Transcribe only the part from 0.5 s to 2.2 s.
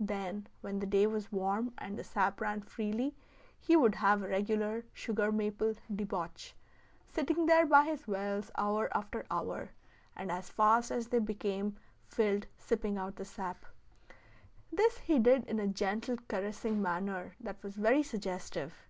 when the day was warm, and the